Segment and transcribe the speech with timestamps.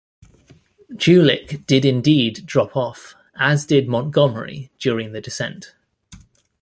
[0.95, 5.75] Julich did indeed drop off, as did Montgomery during the descent.